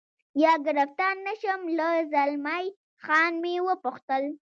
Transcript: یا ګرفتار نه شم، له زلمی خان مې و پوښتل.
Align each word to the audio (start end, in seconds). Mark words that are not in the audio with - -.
یا 0.43 0.53
ګرفتار 0.65 1.15
نه 1.27 1.33
شم، 1.41 1.61
له 1.77 1.87
زلمی 2.11 2.65
خان 3.03 3.33
مې 3.41 3.53
و 3.65 3.67
پوښتل. 3.83 4.23